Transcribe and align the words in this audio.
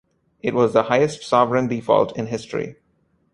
It 0.41 0.55
was 0.55 0.73
the 0.73 0.81
highest 0.85 1.21
sovereign 1.21 1.67
default 1.67 2.17
in 2.17 2.25
history. 2.25 2.77